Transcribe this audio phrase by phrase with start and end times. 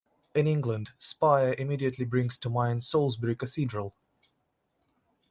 [0.33, 3.93] In England, "spire" immediately brings to mind Salisbury Cathedral.